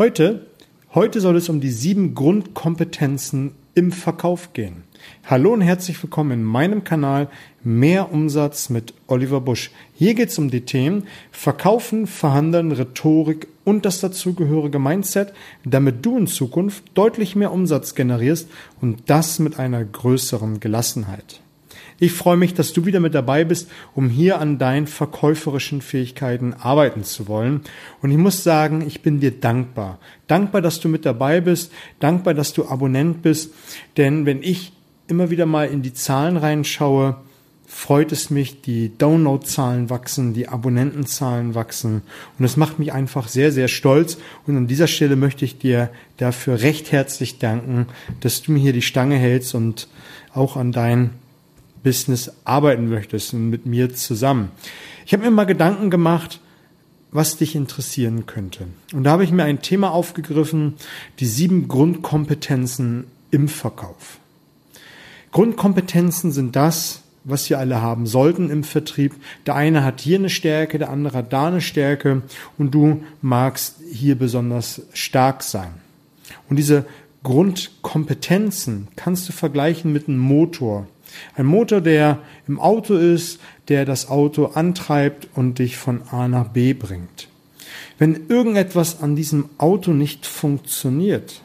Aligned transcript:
Heute, 0.00 0.46
heute 0.94 1.20
soll 1.20 1.36
es 1.36 1.50
um 1.50 1.60
die 1.60 1.68
sieben 1.68 2.14
Grundkompetenzen 2.14 3.52
im 3.74 3.92
Verkauf 3.92 4.54
gehen. 4.54 4.84
Hallo 5.26 5.52
und 5.52 5.60
herzlich 5.60 6.02
willkommen 6.02 6.30
in 6.30 6.42
meinem 6.42 6.84
Kanal 6.84 7.28
Mehr 7.62 8.10
Umsatz 8.10 8.70
mit 8.70 8.94
Oliver 9.08 9.42
Busch. 9.42 9.70
Hier 9.92 10.14
geht 10.14 10.30
es 10.30 10.38
um 10.38 10.50
die 10.50 10.62
Themen 10.62 11.06
Verkaufen, 11.32 12.06
Verhandeln, 12.06 12.72
Rhetorik 12.72 13.46
und 13.66 13.84
das 13.84 14.00
dazugehörige 14.00 14.78
Mindset, 14.78 15.34
damit 15.66 16.02
du 16.06 16.16
in 16.16 16.26
Zukunft 16.26 16.82
deutlich 16.94 17.36
mehr 17.36 17.52
Umsatz 17.52 17.94
generierst 17.94 18.48
und 18.80 19.02
das 19.08 19.38
mit 19.38 19.58
einer 19.58 19.84
größeren 19.84 20.60
Gelassenheit. 20.60 21.42
Ich 22.02 22.12
freue 22.12 22.38
mich, 22.38 22.54
dass 22.54 22.72
du 22.72 22.86
wieder 22.86 22.98
mit 22.98 23.14
dabei 23.14 23.44
bist, 23.44 23.70
um 23.94 24.08
hier 24.08 24.40
an 24.40 24.56
deinen 24.56 24.86
verkäuferischen 24.86 25.82
Fähigkeiten 25.82 26.54
arbeiten 26.54 27.04
zu 27.04 27.28
wollen. 27.28 27.60
Und 28.00 28.10
ich 28.10 28.16
muss 28.16 28.42
sagen, 28.42 28.82
ich 28.86 29.02
bin 29.02 29.20
dir 29.20 29.32
dankbar. 29.32 29.98
Dankbar, 30.26 30.62
dass 30.62 30.80
du 30.80 30.88
mit 30.88 31.04
dabei 31.04 31.42
bist. 31.42 31.70
Dankbar, 32.00 32.32
dass 32.32 32.54
du 32.54 32.66
Abonnent 32.66 33.20
bist. 33.20 33.52
Denn 33.98 34.24
wenn 34.24 34.42
ich 34.42 34.72
immer 35.08 35.28
wieder 35.28 35.44
mal 35.44 35.68
in 35.68 35.82
die 35.82 35.92
Zahlen 35.92 36.38
reinschaue, 36.38 37.16
freut 37.66 38.12
es 38.12 38.30
mich, 38.30 38.62
die 38.62 38.96
Downloadzahlen 38.96 39.90
wachsen, 39.90 40.32
die 40.34 40.48
Abonnentenzahlen 40.48 41.54
wachsen 41.54 42.02
und 42.36 42.42
das 42.42 42.56
macht 42.56 42.80
mich 42.80 42.92
einfach 42.92 43.28
sehr, 43.28 43.52
sehr 43.52 43.68
stolz 43.68 44.18
und 44.44 44.56
an 44.56 44.66
dieser 44.66 44.88
Stelle 44.88 45.14
möchte 45.14 45.44
ich 45.44 45.58
dir 45.58 45.88
dafür 46.16 46.62
recht 46.62 46.90
herzlich 46.90 47.38
danken, 47.38 47.86
dass 48.20 48.42
du 48.42 48.50
mir 48.50 48.58
hier 48.58 48.72
die 48.72 48.82
Stange 48.82 49.16
hältst 49.16 49.54
und 49.54 49.86
auch 50.34 50.56
an 50.56 50.72
dein 50.72 51.10
Business 51.82 52.32
arbeiten 52.44 52.88
möchtest 52.88 53.34
und 53.34 53.50
mit 53.50 53.66
mir 53.66 53.94
zusammen. 53.94 54.50
Ich 55.06 55.12
habe 55.12 55.24
mir 55.24 55.30
mal 55.30 55.44
Gedanken 55.44 55.90
gemacht, 55.90 56.40
was 57.12 57.36
dich 57.36 57.54
interessieren 57.56 58.26
könnte. 58.26 58.66
Und 58.92 59.04
da 59.04 59.12
habe 59.12 59.24
ich 59.24 59.32
mir 59.32 59.44
ein 59.44 59.62
Thema 59.62 59.90
aufgegriffen, 59.90 60.74
die 61.18 61.26
sieben 61.26 61.66
Grundkompetenzen 61.68 63.04
im 63.30 63.48
Verkauf. 63.48 64.18
Grundkompetenzen 65.32 66.32
sind 66.32 66.56
das, 66.56 67.02
was 67.24 67.50
wir 67.50 67.58
alle 67.58 67.82
haben 67.82 68.06
sollten 68.06 68.50
im 68.50 68.64
Vertrieb. 68.64 69.14
Der 69.46 69.54
eine 69.54 69.84
hat 69.84 70.00
hier 70.00 70.18
eine 70.18 70.30
Stärke, 70.30 70.78
der 70.78 70.90
andere 70.90 71.18
hat 71.18 71.32
da 71.32 71.48
eine 71.48 71.60
Stärke 71.60 72.22
und 72.58 72.72
du 72.72 73.04
magst 73.20 73.76
hier 73.92 74.16
besonders 74.16 74.82
stark 74.92 75.42
sein. 75.42 75.72
Und 76.48 76.56
diese 76.56 76.86
Grundkompetenzen 77.22 78.88
kannst 78.96 79.28
du 79.28 79.32
vergleichen 79.32 79.92
mit 79.92 80.08
einem 80.08 80.18
Motor. 80.18 80.86
Ein 81.34 81.46
Motor, 81.46 81.80
der 81.80 82.18
im 82.46 82.60
Auto 82.60 82.94
ist, 82.94 83.40
der 83.68 83.84
das 83.84 84.08
Auto 84.08 84.46
antreibt 84.46 85.28
und 85.34 85.58
dich 85.58 85.76
von 85.76 86.02
A 86.10 86.28
nach 86.28 86.48
B 86.48 86.72
bringt. 86.72 87.28
Wenn 87.98 88.28
irgendetwas 88.28 89.02
an 89.02 89.16
diesem 89.16 89.50
Auto 89.58 89.92
nicht 89.92 90.26
funktioniert, 90.26 91.42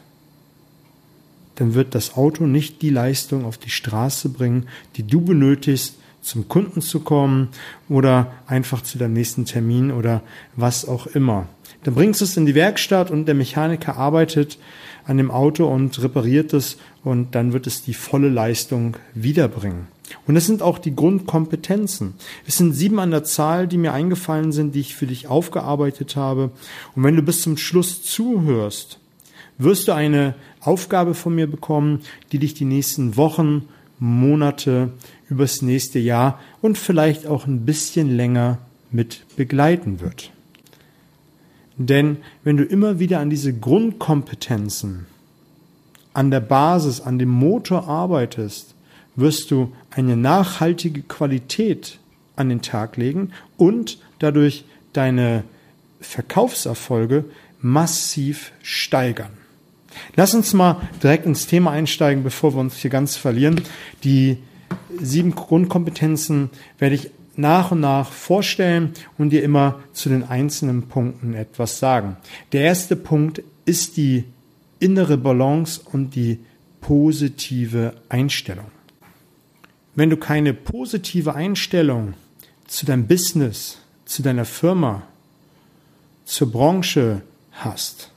dann 1.55 1.73
wird 1.73 1.95
das 1.95 2.15
Auto 2.15 2.45
nicht 2.45 2.81
die 2.81 2.89
Leistung 2.89 3.45
auf 3.45 3.57
die 3.57 3.69
Straße 3.69 4.29
bringen, 4.29 4.67
die 4.95 5.03
du 5.03 5.21
benötigst, 5.21 5.95
zum 6.21 6.49
Kunden 6.49 6.81
zu 6.81 7.01
kommen 7.01 7.49
oder 7.87 8.31
einfach 8.47 8.81
zu 8.81 8.97
deinem 8.97 9.13
nächsten 9.13 9.45
Termin 9.45 9.91
oder 9.91 10.21
was 10.55 10.87
auch 10.87 11.07
immer. 11.07 11.47
Dann 11.83 11.93
bringst 11.93 12.19
du 12.19 12.25
es 12.25 12.35
in 12.35 12.47
die 12.47 12.55
Werkstatt 12.55 13.11
und 13.11 13.25
der 13.25 13.35
Mechaniker 13.35 13.95
arbeitet 13.95 14.57
an 15.05 15.17
dem 15.17 15.31
Auto 15.31 15.67
und 15.67 16.01
repariert 16.01 16.53
es 16.53 16.77
und 17.03 17.35
dann 17.35 17.53
wird 17.53 17.67
es 17.67 17.83
die 17.83 17.93
volle 17.93 18.29
Leistung 18.29 18.97
wiederbringen. 19.13 19.87
Und 20.27 20.35
das 20.35 20.45
sind 20.45 20.61
auch 20.61 20.77
die 20.77 20.95
Grundkompetenzen. 20.95 22.13
Es 22.47 22.57
sind 22.57 22.73
sieben 22.73 22.99
an 22.99 23.11
der 23.11 23.23
Zahl, 23.23 23.67
die 23.67 23.77
mir 23.77 23.93
eingefallen 23.93 24.51
sind, 24.51 24.75
die 24.75 24.81
ich 24.81 24.95
für 24.95 25.07
dich 25.07 25.27
aufgearbeitet 25.27 26.15
habe. 26.15 26.51
Und 26.95 27.03
wenn 27.03 27.15
du 27.15 27.21
bis 27.21 27.41
zum 27.41 27.57
Schluss 27.57 28.03
zuhörst, 28.03 28.99
wirst 29.57 29.87
du 29.87 29.93
eine 29.93 30.35
Aufgabe 30.61 31.13
von 31.13 31.35
mir 31.35 31.47
bekommen, 31.47 32.01
die 32.31 32.39
dich 32.39 32.53
die 32.53 32.65
nächsten 32.65 33.17
Wochen, 33.17 33.67
Monate, 33.99 34.91
übers 35.29 35.61
nächste 35.61 35.99
Jahr 35.99 36.39
und 36.61 36.77
vielleicht 36.77 37.27
auch 37.27 37.47
ein 37.47 37.65
bisschen 37.65 38.15
länger 38.15 38.59
mit 38.91 39.23
begleiten 39.35 40.01
wird. 40.01 40.31
Denn 41.77 42.17
wenn 42.43 42.57
du 42.57 42.63
immer 42.63 42.99
wieder 42.99 43.19
an 43.19 43.29
diese 43.29 43.53
Grundkompetenzen, 43.53 45.05
an 46.13 46.31
der 46.31 46.39
Basis, 46.39 47.01
an 47.01 47.19
dem 47.19 47.29
Motor 47.29 47.87
arbeitest, 47.87 48.73
wirst 49.15 49.51
du 49.51 49.73
eine 49.91 50.15
nachhaltige 50.15 51.01
Qualität 51.01 51.99
an 52.35 52.49
den 52.49 52.61
Tag 52.61 52.97
legen 52.97 53.31
und 53.57 53.97
dadurch 54.19 54.65
deine 54.93 55.43
Verkaufserfolge 55.99 57.25
massiv 57.61 58.51
steigern. 58.61 59.31
Lass 60.15 60.33
uns 60.33 60.53
mal 60.53 60.81
direkt 61.01 61.25
ins 61.25 61.47
Thema 61.47 61.71
einsteigen, 61.71 62.23
bevor 62.23 62.53
wir 62.53 62.59
uns 62.59 62.77
hier 62.77 62.91
ganz 62.91 63.15
verlieren. 63.15 63.61
Die 64.03 64.37
sieben 64.99 65.35
Grundkompetenzen 65.35 66.49
werde 66.79 66.95
ich 66.95 67.11
nach 67.37 67.71
und 67.71 67.81
nach 67.81 68.11
vorstellen 68.11 68.93
und 69.17 69.31
dir 69.31 69.43
immer 69.43 69.79
zu 69.93 70.09
den 70.09 70.23
einzelnen 70.23 70.83
Punkten 70.83 71.33
etwas 71.33 71.79
sagen. 71.79 72.17
Der 72.51 72.61
erste 72.61 72.95
Punkt 72.95 73.41
ist 73.65 73.97
die 73.97 74.25
innere 74.79 75.17
Balance 75.17 75.81
und 75.91 76.15
die 76.15 76.39
positive 76.81 77.93
Einstellung. 78.09 78.67
Wenn 79.95 80.09
du 80.09 80.17
keine 80.17 80.53
positive 80.53 81.33
Einstellung 81.33 82.13
zu 82.67 82.85
deinem 82.85 83.07
Business, 83.07 83.77
zu 84.05 84.21
deiner 84.21 84.45
Firma, 84.45 85.03
zur 86.25 86.51
Branche 86.51 87.21
hast, 87.53 88.11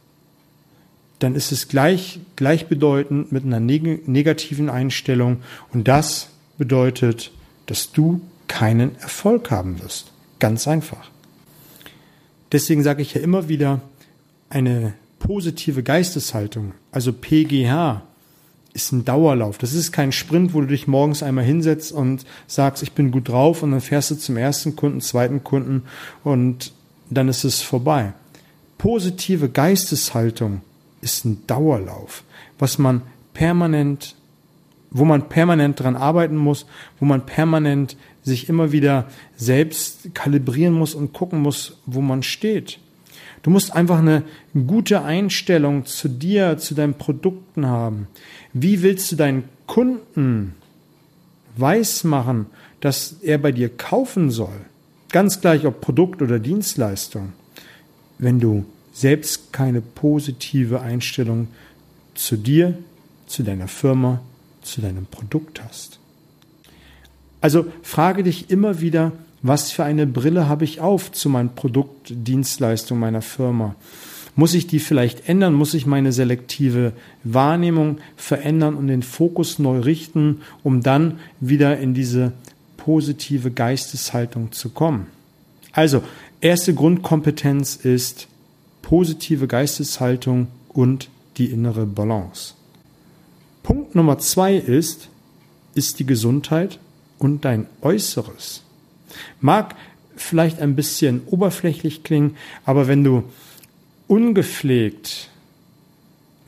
dann 1.19 1.35
ist 1.35 1.53
es 1.53 1.69
gleich, 1.69 2.21
gleichbedeutend 2.37 3.33
mit 3.33 3.45
einer 3.45 3.61
neg 3.61 4.07
negativen 4.09 4.71
Einstellung 4.71 5.39
und 5.73 5.89
das 5.89 6.31
bedeutet, 6.59 7.33
dass 7.67 7.93
du 7.93 8.21
keinen 8.49 8.97
Erfolg 8.97 9.51
haben 9.51 9.81
wirst. 9.83 10.13
Ganz 10.39 10.67
einfach. 10.67 11.11
Deswegen 12.53 12.83
sage 12.83 13.03
ich 13.03 13.15
ja 13.15 13.21
immer 13.21 13.49
wieder, 13.49 13.81
eine 14.51 14.95
positive 15.19 15.83
Geisteshaltung, 15.83 16.73
also 16.91 17.13
PGH, 17.13 18.03
ist 18.73 18.93
ein 18.93 19.05
Dauerlauf. 19.05 19.59
Das 19.59 19.73
ist 19.73 19.93
kein 19.93 20.13
Sprint, 20.13 20.55
wo 20.55 20.61
du 20.61 20.69
dich 20.69 20.87
morgens 20.87 21.23
einmal 21.23 21.45
hinsetzt 21.45 21.91
und 21.91 22.25
sagst, 22.47 22.83
ich 22.83 22.93
bin 22.93 23.11
gut 23.11 23.29
drauf 23.29 23.63
und 23.63 23.73
dann 23.73 23.81
fährst 23.81 24.11
du 24.11 24.15
zum 24.15 24.37
ersten 24.37 24.77
Kunden, 24.77 25.01
zweiten 25.01 25.43
Kunden 25.43 25.83
und 26.23 26.73
dann 27.11 27.29
ist 27.29 27.45
es 27.45 27.61
vorbei. 27.61 28.13
Positive 28.77 29.49
Geisteshaltung 29.49 30.61
ist 31.01 31.25
ein 31.25 31.43
Dauerlauf, 31.47 32.23
was 32.59 32.79
man 32.79 33.03
permanent, 33.35 34.15
wo 34.91 35.05
man 35.05 35.29
permanent 35.29 35.81
dran 35.81 35.97
arbeiten 35.97 36.37
muss, 36.37 36.67
wo 37.01 37.05
man 37.05 37.27
permanent 37.27 37.97
sich 38.29 38.49
immer 38.49 38.73
wieder 38.73 39.09
selbst 39.37 40.15
kalibrieren 40.15 40.75
muss 40.75 40.95
und 40.95 41.13
gucken 41.13 41.41
muss, 41.41 41.79
wo 41.87 42.01
man 42.01 42.23
steht. 42.23 42.79
Du 43.43 43.51
musst 43.51 43.75
einfach 43.75 43.99
eine 43.99 44.25
gute 44.67 45.03
Einstellung 45.03 45.87
zu 45.87 46.09
dir, 46.09 46.59
zu 46.59 46.75
deinen 46.75 46.95
Produkten 46.95 47.67
haben. 47.67 48.09
Wie 48.53 48.83
willst 48.83 49.11
du 49.13 49.17
deinen 49.17 49.45
Kunden 49.67 50.55
weismachen, 51.57 52.47
dass 52.81 53.17
er 53.23 53.39
bei 53.39 53.53
dir 53.53 53.69
kaufen 53.69 54.31
soll? 54.31 54.61
Ganz 55.11 55.41
gleich 55.41 55.67
ob 55.67 55.81
Produkt 55.81 56.21
oder 56.23 56.39
Dienstleistung. 56.39 57.33
Wenn 58.19 58.41
du 58.41 58.65
selbst 58.93 59.53
keine 59.53 59.81
positive 59.81 60.81
Einstellung 60.81 61.49
zu 62.15 62.37
dir, 62.37 62.77
zu 63.27 63.45
deiner 63.45 63.69
Firma, 63.69 64.21
zu 64.63 64.81
deinem 64.81 65.07
Produkt 65.07 65.63
hast. 65.63 66.01
Also 67.41 67.67
frage 67.83 68.23
dich 68.23 68.51
immer 68.51 68.81
wieder, 68.81 69.13
was 69.43 69.71
für 69.71 69.85
eine 69.85 70.07
Brille 70.07 70.49
habe 70.49 70.65
ich 70.65 70.81
auf 70.81 71.13
zu 71.13 71.29
meinem 71.29 71.51
Produkt, 71.51 72.09
Dienstleistung 72.11 72.99
meiner 72.99 73.23
Firma? 73.23 73.77
Muss 74.35 74.55
ich 74.55 74.67
die 74.67 74.79
vielleicht 74.79 75.29
ändern? 75.29 75.55
Muss 75.55 75.75
ich 75.75 75.87
meine 75.87 76.13
selektive 76.13 76.93
Wahrnehmung 77.25 77.99
verändern 78.17 78.75
und 78.75 78.87
den 78.87 79.03
Fokus 79.03 79.59
neu 79.59 79.81
richten, 79.81 80.43
um 80.63 80.83
dann 80.83 81.19
wieder 81.41 81.79
in 81.79 81.95
diese 81.95 82.33
positive 82.77 83.51
Geisteshaltung 83.51 84.53
zu 84.53 84.71
kommen? 84.71 85.07
Also, 85.73 86.03
erste 86.41 86.75
Grundkompetenz 86.75 87.77
ist 87.77 88.29
positive 88.83 89.47
Geisteshaltung 89.47 90.49
und 90.69 91.09
die 91.37 91.47
innere 91.47 91.87
Balance. 91.87 92.55
Punkt 93.63 93.95
Nummer 93.95 94.19
zwei 94.19 94.55
ist, 94.57 95.09
ist 95.75 95.99
die 95.99 96.07
Gesundheit 96.07 96.79
und 97.19 97.45
dein 97.45 97.67
Äußeres. 97.83 98.63
Mag 99.41 99.75
vielleicht 100.17 100.61
ein 100.61 100.77
bisschen 100.77 101.23
oberflächlich 101.27 102.03
klingen, 102.03 102.37
aber 102.65 102.89
wenn 102.89 103.05
du 103.05 103.25
ungepflegt 104.07 105.29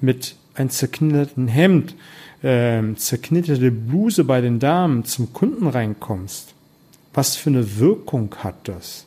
mit 0.01 0.35
einem 0.55 0.71
zerknitterten 0.71 1.49
Hemd, 1.49 1.95
äh, 2.43 2.83
zerknitterte 2.97 3.71
Bluse 3.71 4.25
bei 4.25 4.41
den 4.41 4.59
Damen 4.59 5.05
zum 5.05 5.33
Kunden 5.33 5.67
reinkommst, 5.67 6.55
was 7.13 7.37
für 7.37 7.51
eine 7.51 7.79
Wirkung 7.79 8.35
hat 8.39 8.69
das? 8.69 9.07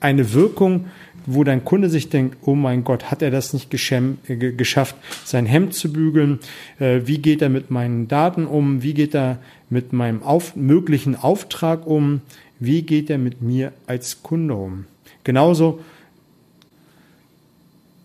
Eine 0.00 0.32
Wirkung, 0.32 0.86
wo 1.26 1.44
dein 1.44 1.64
Kunde 1.64 1.90
sich 1.90 2.08
denkt, 2.08 2.38
oh 2.42 2.54
mein 2.54 2.84
Gott, 2.84 3.10
hat 3.10 3.20
er 3.20 3.30
das 3.30 3.52
nicht 3.52 3.72
äh, 3.72 4.52
geschafft, 4.52 4.96
sein 5.24 5.44
Hemd 5.44 5.74
zu 5.74 5.92
bügeln? 5.92 6.38
Äh, 6.78 7.02
wie 7.04 7.18
geht 7.18 7.42
er 7.42 7.50
mit 7.50 7.70
meinen 7.70 8.08
Daten 8.08 8.46
um? 8.46 8.82
Wie 8.82 8.94
geht 8.94 9.14
er 9.14 9.38
mit 9.68 9.92
meinem 9.92 10.22
auf, 10.22 10.56
möglichen 10.56 11.16
Auftrag 11.16 11.86
um? 11.86 12.22
Wie 12.58 12.82
geht 12.82 13.10
er 13.10 13.18
mit 13.18 13.42
mir 13.42 13.72
als 13.86 14.22
Kunde 14.22 14.54
um? 14.54 14.86
Genauso 15.22 15.80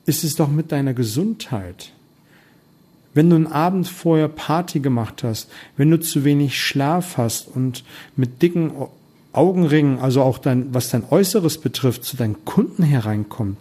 ist 0.05 0.25
es 0.25 0.35
doch 0.35 0.49
mit 0.49 0.71
deiner 0.73 0.93
Gesundheit. 0.93 1.91
Wenn 3.13 3.29
du 3.29 3.35
einen 3.35 3.47
Abend 3.47 3.87
vorher 3.87 4.27
Party 4.27 4.79
gemacht 4.79 5.23
hast, 5.23 5.49
wenn 5.77 5.89
du 5.91 5.99
zu 5.99 6.25
wenig 6.25 6.59
Schlaf 6.59 7.17
hast 7.17 7.47
und 7.47 7.83
mit 8.15 8.41
dicken 8.41 8.71
Augenringen, 9.33 9.99
also 9.99 10.21
auch 10.21 10.37
dein, 10.37 10.73
was 10.73 10.89
dein 10.89 11.03
Äußeres 11.09 11.59
betrifft, 11.59 12.03
zu 12.03 12.15
deinen 12.17 12.45
Kunden 12.45 12.83
hereinkommt, 12.83 13.57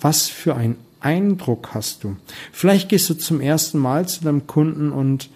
was 0.00 0.28
für 0.28 0.54
einen 0.54 0.76
Eindruck 1.00 1.70
hast 1.74 2.04
du? 2.04 2.16
Vielleicht 2.52 2.88
gehst 2.88 3.08
du 3.10 3.14
zum 3.14 3.40
ersten 3.40 3.78
Mal 3.78 4.06
zu 4.08 4.22
deinem 4.22 4.46
Kunden 4.46 4.92
und 4.92 5.30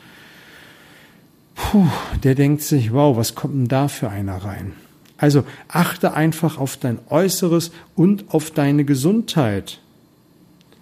puh, 1.55 1.87
der 2.23 2.35
denkt 2.35 2.63
sich, 2.63 2.93
wow, 2.93 3.17
was 3.17 3.35
kommt 3.35 3.55
denn 3.55 3.69
da 3.69 3.89
für 3.89 4.11
einer 4.11 4.37
rein? 4.37 4.73
Also 5.17 5.45
achte 5.69 6.15
einfach 6.15 6.59
auf 6.59 6.77
dein 6.77 6.99
Äußeres 7.09 7.73
und 7.95 8.33
auf 8.33 8.51
deine 8.51 8.85
Gesundheit. 8.85 9.79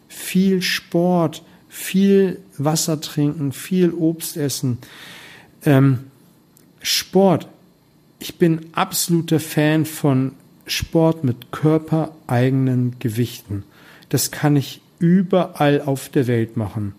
Viel 0.09 0.63
Sport, 0.63 1.43
viel 1.69 2.41
Wasser 2.57 3.01
trinken, 3.01 3.53
viel 3.53 3.91
Obst 3.91 4.37
essen. 4.37 4.79
Ähm, 5.65 6.05
Sport. 6.81 7.49
Ich 8.19 8.37
bin 8.37 8.67
absoluter 8.73 9.39
Fan 9.39 9.85
von 9.85 10.33
Sport 10.67 11.23
mit 11.23 11.53
körpereigenen 11.53 12.97
Gewichten. 12.99 13.63
Das 14.09 14.31
kann 14.31 14.57
ich 14.57 14.81
überall 14.99 15.81
auf 15.81 16.09
der 16.09 16.27
Welt 16.27 16.57
machen. 16.57 16.95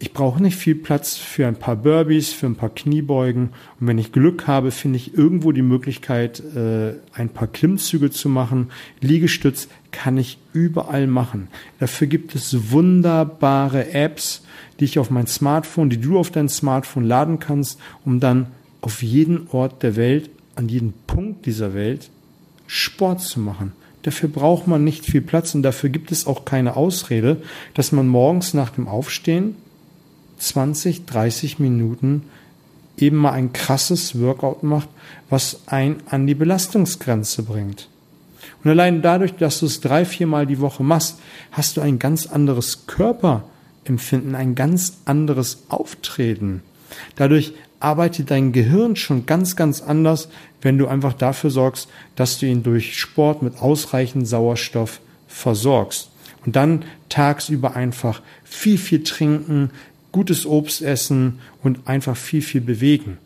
Ich 0.00 0.12
brauche 0.12 0.42
nicht 0.42 0.56
viel 0.56 0.74
Platz 0.74 1.16
für 1.16 1.46
ein 1.46 1.54
paar 1.54 1.76
Burpees, 1.76 2.32
für 2.32 2.46
ein 2.46 2.56
paar 2.56 2.70
Kniebeugen. 2.70 3.50
Und 3.78 3.86
wenn 3.86 3.98
ich 3.98 4.10
Glück 4.10 4.48
habe, 4.48 4.72
finde 4.72 4.96
ich 4.96 5.16
irgendwo 5.16 5.52
die 5.52 5.62
Möglichkeit, 5.62 6.42
äh, 6.56 6.94
ein 7.14 7.28
paar 7.28 7.46
Klimmzüge 7.46 8.10
zu 8.10 8.28
machen. 8.28 8.72
Liegestütz 9.00 9.68
kann 9.92 10.18
ich 10.18 10.38
überall 10.52 11.06
machen. 11.06 11.46
Dafür 11.78 12.08
gibt 12.08 12.34
es 12.34 12.72
wunderbare 12.72 13.94
Apps, 13.94 14.42
die 14.80 14.86
ich 14.86 14.98
auf 14.98 15.10
mein 15.10 15.28
Smartphone, 15.28 15.88
die 15.88 16.00
du 16.00 16.18
auf 16.18 16.32
dein 16.32 16.48
Smartphone 16.48 17.04
laden 17.04 17.38
kannst, 17.38 17.78
um 18.04 18.18
dann 18.18 18.48
auf 18.82 19.02
jeden 19.02 19.48
Ort 19.50 19.82
der 19.82 19.96
Welt, 19.96 20.28
an 20.54 20.68
jedem 20.68 20.92
Punkt 21.06 21.46
dieser 21.46 21.72
Welt 21.72 22.10
Sport 22.66 23.22
zu 23.22 23.40
machen. 23.40 23.72
Dafür 24.02 24.28
braucht 24.28 24.66
man 24.66 24.84
nicht 24.84 25.06
viel 25.06 25.22
Platz 25.22 25.54
und 25.54 25.62
dafür 25.62 25.88
gibt 25.88 26.12
es 26.12 26.26
auch 26.26 26.44
keine 26.44 26.76
Ausrede, 26.76 27.40
dass 27.74 27.92
man 27.92 28.08
morgens 28.08 28.52
nach 28.52 28.70
dem 28.70 28.88
Aufstehen 28.88 29.56
20, 30.38 31.06
30 31.06 31.60
Minuten 31.60 32.24
eben 32.98 33.16
mal 33.16 33.32
ein 33.32 33.52
krasses 33.52 34.20
Workout 34.20 34.62
macht, 34.64 34.88
was 35.30 35.62
ein 35.66 36.02
an 36.06 36.26
die 36.26 36.34
Belastungsgrenze 36.34 37.44
bringt. 37.44 37.88
Und 38.64 38.70
allein 38.70 39.02
dadurch, 39.02 39.34
dass 39.34 39.60
du 39.60 39.66
es 39.66 39.80
drei, 39.80 40.04
viermal 40.04 40.46
die 40.46 40.60
Woche 40.60 40.82
machst, 40.82 41.18
hast 41.52 41.76
du 41.76 41.80
ein 41.80 41.98
ganz 41.98 42.26
anderes 42.26 42.86
Körperempfinden, 42.86 44.34
ein 44.34 44.54
ganz 44.54 44.98
anderes 45.04 45.64
Auftreten. 45.68 46.62
Dadurch 47.16 47.54
arbeitet 47.82 48.30
dein 48.30 48.52
Gehirn 48.52 48.96
schon 48.96 49.26
ganz, 49.26 49.56
ganz 49.56 49.80
anders, 49.80 50.28
wenn 50.60 50.78
du 50.78 50.86
einfach 50.86 51.12
dafür 51.12 51.50
sorgst, 51.50 51.88
dass 52.16 52.38
du 52.38 52.46
ihn 52.46 52.62
durch 52.62 52.98
Sport 52.98 53.42
mit 53.42 53.60
ausreichend 53.60 54.26
Sauerstoff 54.26 55.00
versorgst. 55.28 56.10
Und 56.44 56.56
dann 56.56 56.84
tagsüber 57.08 57.76
einfach 57.76 58.22
viel, 58.44 58.78
viel 58.78 59.04
trinken, 59.04 59.70
gutes 60.10 60.46
Obst 60.46 60.82
essen 60.82 61.40
und 61.62 61.86
einfach 61.86 62.16
viel, 62.16 62.42
viel 62.42 62.60
bewegen. 62.60 63.18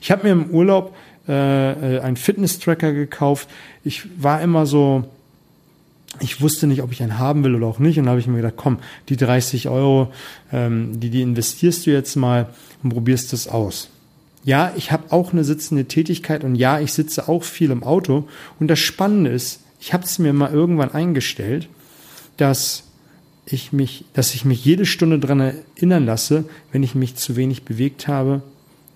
Ich 0.00 0.10
habe 0.10 0.24
mir 0.24 0.32
im 0.32 0.50
Urlaub 0.50 0.94
äh, 1.28 1.32
einen 1.32 2.16
Fitness-Tracker 2.16 2.92
gekauft. 2.92 3.48
Ich 3.84 4.22
war 4.22 4.40
immer 4.40 4.66
so, 4.66 5.04
ich 6.20 6.40
wusste 6.40 6.66
nicht, 6.66 6.82
ob 6.82 6.92
ich 6.92 7.02
einen 7.02 7.18
haben 7.18 7.44
will 7.44 7.54
oder 7.54 7.66
auch 7.66 7.78
nicht. 7.78 7.98
Und 7.98 8.04
da 8.04 8.10
habe 8.10 8.20
ich 8.20 8.26
mir 8.26 8.36
gedacht, 8.36 8.56
komm, 8.56 8.78
die 9.08 9.16
30 9.16 9.68
Euro, 9.68 10.12
ähm, 10.52 11.00
die, 11.00 11.10
die 11.10 11.22
investierst 11.22 11.86
du 11.86 11.90
jetzt 11.90 12.16
mal 12.16 12.48
und 12.82 12.90
probierst 12.90 13.32
das 13.32 13.48
aus. 13.48 13.90
Ja, 14.44 14.72
ich 14.76 14.92
habe 14.92 15.10
auch 15.10 15.32
eine 15.32 15.42
sitzende 15.42 15.86
Tätigkeit 15.86 16.44
und 16.44 16.54
ja, 16.54 16.78
ich 16.80 16.92
sitze 16.92 17.28
auch 17.28 17.42
viel 17.42 17.70
im 17.70 17.82
Auto. 17.82 18.28
Und 18.60 18.68
das 18.68 18.78
Spannende 18.78 19.30
ist, 19.30 19.60
ich 19.80 19.92
habe 19.92 20.04
es 20.04 20.18
mir 20.18 20.32
mal 20.32 20.52
irgendwann 20.52 20.92
eingestellt, 20.92 21.68
dass 22.36 22.84
ich 23.46 23.72
mich, 23.72 24.04
dass 24.12 24.34
ich 24.34 24.44
mich 24.44 24.64
jede 24.64 24.86
Stunde 24.86 25.18
daran 25.18 25.40
erinnern 25.40 26.06
lasse, 26.06 26.44
wenn 26.72 26.82
ich 26.82 26.94
mich 26.94 27.16
zu 27.16 27.36
wenig 27.36 27.64
bewegt 27.64 28.08
habe, 28.08 28.42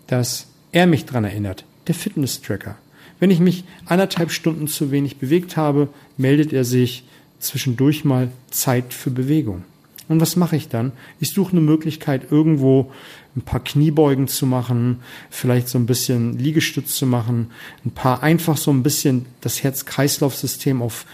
dass 0.06 0.46
er 0.72 0.86
mich 0.86 1.04
daran 1.04 1.24
erinnert, 1.24 1.64
der 1.86 1.94
Fitness-Tracker. 1.94 2.76
Wenn 3.18 3.30
ich 3.30 3.40
mich 3.40 3.64
anderthalb 3.86 4.30
Stunden 4.30 4.68
zu 4.68 4.90
wenig 4.90 5.18
bewegt 5.18 5.56
habe, 5.56 5.88
meldet 6.16 6.52
er 6.52 6.64
sich 6.64 7.04
zwischendurch 7.38 8.04
mal 8.04 8.30
Zeit 8.50 8.94
für 8.94 9.10
Bewegung. 9.10 9.64
Und 10.08 10.20
was 10.20 10.34
mache 10.34 10.56
ich 10.56 10.68
dann? 10.68 10.90
Ich 11.20 11.32
suche 11.32 11.52
eine 11.52 11.60
Möglichkeit, 11.60 12.32
irgendwo 12.32 12.90
ein 13.36 13.42
paar 13.42 13.60
Kniebeugen 13.60 14.26
zu 14.26 14.44
machen, 14.44 15.00
vielleicht 15.30 15.68
so 15.68 15.78
ein 15.78 15.86
bisschen 15.86 16.36
Liegestütz 16.36 16.96
zu 16.96 17.06
machen, 17.06 17.52
ein 17.84 17.92
paar 17.92 18.22
einfach 18.22 18.56
so 18.56 18.72
ein 18.72 18.82
bisschen 18.82 19.26
das 19.40 19.62
Herz-Kreislauf-System 19.62 20.82
auf 20.82 21.06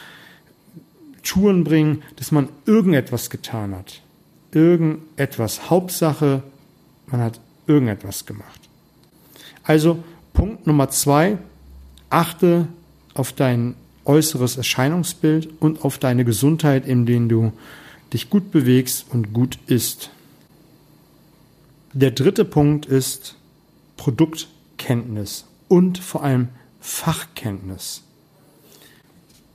Touren 1.23 1.65
bringen, 1.65 2.03
dass 2.17 2.33
man 2.33 2.49
irgendetwas 2.65 3.29
getan 3.29 3.75
hat. 3.75 4.01
Irgendetwas. 4.53 5.69
Hauptsache, 5.69 6.43
man 7.09 7.21
hat 7.21 7.41
irgendetwas 7.67 8.25
gemacht. 8.25 8.61
Also 9.63 10.03
Punkt 10.33 10.67
Nummer 10.67 10.89
zwei, 10.89 11.37
achte 12.17 12.69
auf 13.15 13.33
dein 13.33 13.75
äußeres 14.05 14.57
Erscheinungsbild 14.57 15.49
und 15.61 15.85
auf 15.85 15.99
deine 15.99 16.25
Gesundheit, 16.25 16.87
in 16.87 17.07
denen 17.07 17.29
du 17.29 17.53
dich 18.13 18.31
gut 18.31 18.51
bewegst 18.51 19.07
und 19.11 19.33
gut 19.33 19.59
isst. 19.67 20.11
Der 21.93 22.11
dritte 22.11 22.45
Punkt 22.45 22.87
ist 22.87 23.37
Produktkenntnis 23.97 25.45
und 25.69 25.99
vor 25.99 26.23
allem 26.23 26.49
Fachkenntnis 26.81 28.03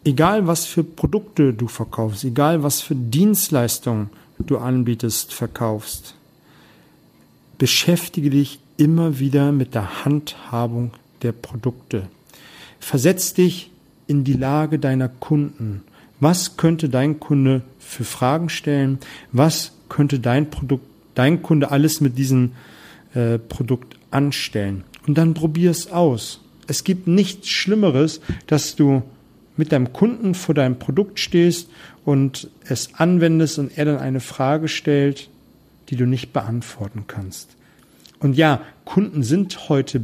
egal 0.04 0.48
was 0.48 0.66
für 0.66 0.84
Produkte 0.84 1.54
du 1.54 1.68
verkaufst, 1.68 2.24
egal 2.24 2.64
was 2.64 2.82
für 2.82 2.96
Dienstleistungen 2.96 4.10
du 4.40 4.58
anbietest, 4.58 5.34
verkaufst, 5.34 6.16
beschäftige 7.58 8.30
dich 8.30 8.60
immer 8.78 9.20
wieder 9.20 9.52
mit 9.52 9.76
der 9.76 10.04
Handhabung 10.06 10.92
der 11.22 11.32
Produkte. 11.32 12.08
Versetz 12.82 13.34
dich 13.34 13.72
in 14.08 14.26
die 14.26 14.34
Lage 14.34 14.78
deiner 14.80 15.08
Kunden. 15.08 15.84
Was 16.20 16.58
könnte 16.58 16.90
dein 16.90 17.20
Kunde 17.20 17.62
für 17.80 18.04
Fragen 18.04 18.50
stellen? 18.50 19.00
Was 19.32 19.72
könnte 19.88 20.20
dein 20.20 20.50
Produkt, 20.50 20.86
dein 21.16 21.42
Kunde 21.42 21.72
alles 21.72 22.02
mit 22.02 22.18
diesem 22.18 22.52
äh, 23.14 23.38
Produkt 23.38 23.96
anstellen? 24.10 24.84
Und 25.08 25.18
dann 25.18 25.34
probier 25.34 25.72
es 25.72 25.92
aus. 25.92 26.42
Es 26.68 26.84
gibt 26.84 27.08
nichts 27.08 27.48
Schlimmeres, 27.48 28.20
dass 28.48 28.76
du 28.76 29.04
mit 29.58 29.72
deinem 29.72 29.94
Kunden 29.94 30.34
vor 30.36 30.56
deinem 30.56 30.80
Produkt 30.80 31.20
stehst 31.20 31.70
und 32.04 32.50
es 32.68 32.96
anwendest 32.96 33.60
und 33.60 33.78
er 33.78 33.86
dann 33.86 34.00
eine 34.00 34.20
Frage 34.20 34.68
stellt, 34.68 35.30
die 35.90 35.96
du 35.96 36.06
nicht 36.06 36.34
beantworten 36.34 37.06
kannst. 37.08 37.50
Und 38.20 38.38
ja, 38.38 38.62
Kunden 38.86 39.24
sind 39.24 39.70
heute 39.70 40.04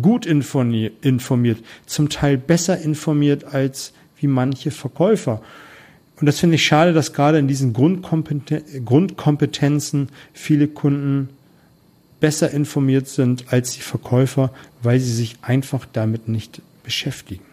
gut 0.00 0.26
informiert, 0.26 1.64
zum 1.86 2.08
Teil 2.08 2.38
besser 2.38 2.80
informiert 2.80 3.44
als 3.44 3.92
wie 4.18 4.26
manche 4.26 4.70
Verkäufer. 4.70 5.42
Und 6.18 6.26
das 6.26 6.40
finde 6.40 6.56
ich 6.56 6.64
schade, 6.64 6.92
dass 6.92 7.12
gerade 7.12 7.38
in 7.38 7.48
diesen 7.48 7.72
Grundkompetenzen 7.72 10.08
viele 10.32 10.68
Kunden 10.68 11.28
besser 12.20 12.50
informiert 12.50 13.08
sind 13.08 13.52
als 13.52 13.72
die 13.72 13.82
Verkäufer, 13.82 14.50
weil 14.82 15.00
sie 15.00 15.12
sich 15.12 15.36
einfach 15.42 15.86
damit 15.92 16.28
nicht 16.28 16.62
beschäftigen 16.82 17.44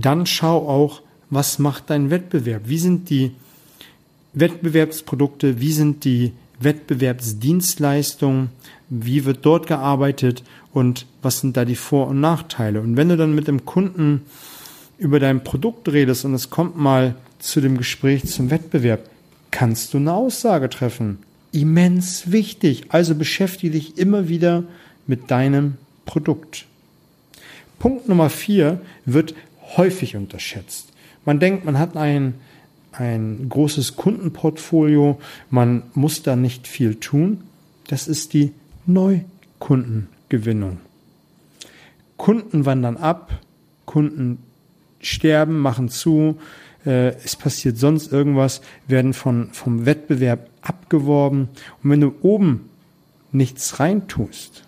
dann 0.00 0.26
schau 0.26 0.68
auch, 0.68 1.02
was 1.30 1.58
macht 1.58 1.90
dein 1.90 2.10
Wettbewerb? 2.10 2.62
Wie 2.66 2.78
sind 2.78 3.10
die 3.10 3.32
Wettbewerbsprodukte? 4.34 5.60
Wie 5.60 5.72
sind 5.72 6.04
die 6.04 6.32
Wettbewerbsdienstleistungen? 6.60 8.50
Wie 8.88 9.24
wird 9.24 9.44
dort 9.44 9.66
gearbeitet? 9.66 10.42
Und 10.72 11.06
was 11.22 11.40
sind 11.40 11.56
da 11.56 11.64
die 11.64 11.76
Vor- 11.76 12.08
und 12.08 12.20
Nachteile? 12.20 12.80
Und 12.80 12.96
wenn 12.96 13.08
du 13.08 13.16
dann 13.16 13.34
mit 13.34 13.48
dem 13.48 13.64
Kunden 13.64 14.22
über 14.98 15.20
dein 15.20 15.44
Produkt 15.44 15.88
redest 15.88 16.24
und 16.24 16.34
es 16.34 16.50
kommt 16.50 16.76
mal 16.76 17.14
zu 17.38 17.60
dem 17.60 17.76
Gespräch 17.76 18.26
zum 18.26 18.50
Wettbewerb, 18.50 19.08
kannst 19.50 19.94
du 19.94 19.98
eine 19.98 20.12
Aussage 20.12 20.68
treffen. 20.68 21.18
Immens 21.52 22.30
wichtig. 22.32 22.84
Also 22.88 23.14
beschäftige 23.14 23.72
dich 23.72 23.98
immer 23.98 24.28
wieder 24.28 24.64
mit 25.06 25.30
deinem 25.30 25.74
Produkt. 26.04 26.66
Punkt 27.78 28.08
Nummer 28.08 28.30
vier 28.30 28.80
wird 29.04 29.34
häufig 29.76 30.16
unterschätzt. 30.16 30.88
Man 31.24 31.40
denkt, 31.40 31.64
man 31.64 31.78
hat 31.78 31.96
ein, 31.96 32.34
ein 32.98 33.48
großes 33.48 33.96
Kundenportfolio, 33.96 35.18
man 35.50 35.82
muss 35.94 36.22
da 36.22 36.36
nicht 36.36 36.66
viel 36.66 36.96
tun. 36.96 37.42
Das 37.88 38.08
ist 38.08 38.32
die 38.32 38.52
Neukundengewinnung. 38.86 40.78
Kunden 42.16 42.64
wandern 42.64 42.96
ab, 42.96 43.40
Kunden 43.84 44.38
sterben, 45.00 45.58
machen 45.58 45.88
zu, 45.88 46.38
äh, 46.84 47.14
es 47.22 47.36
passiert 47.36 47.76
sonst 47.76 48.12
irgendwas, 48.12 48.62
werden 48.88 49.12
von, 49.12 49.50
vom 49.52 49.86
Wettbewerb 49.86 50.48
abgeworben. 50.62 51.48
Und 51.82 51.90
wenn 51.90 52.00
du 52.00 52.14
oben 52.22 52.70
nichts 53.32 53.78
reintust, 53.78 54.64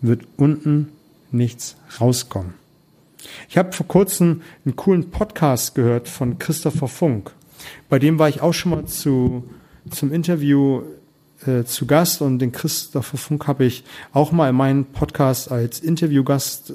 wird 0.00 0.26
unten 0.36 0.92
nichts 1.32 1.76
rauskommen. 2.00 2.54
Ich 3.48 3.58
habe 3.58 3.72
vor 3.72 3.88
kurzem 3.88 4.42
einen 4.64 4.76
coolen 4.76 5.10
Podcast 5.10 5.74
gehört 5.74 6.08
von 6.08 6.38
Christopher 6.38 6.88
Funk. 6.88 7.32
Bei 7.88 7.98
dem 7.98 8.18
war 8.18 8.28
ich 8.28 8.40
auch 8.40 8.52
schon 8.52 8.72
mal 8.72 8.86
zu, 8.86 9.44
zum 9.90 10.12
Interview 10.12 10.82
äh, 11.46 11.64
zu 11.64 11.86
Gast 11.86 12.22
und 12.22 12.38
den 12.38 12.52
Christopher 12.52 13.18
Funk 13.18 13.46
habe 13.46 13.64
ich 13.64 13.84
auch 14.12 14.32
mal 14.32 14.48
in 14.48 14.56
meinem 14.56 14.84
Podcast 14.86 15.52
als 15.52 15.80
Interviewgast 15.80 16.70
äh, 16.70 16.74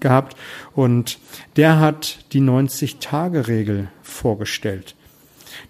gehabt 0.00 0.36
und 0.74 1.18
der 1.56 1.80
hat 1.80 2.24
die 2.32 2.40
90-Tage-Regel 2.40 3.88
vorgestellt. 4.02 4.94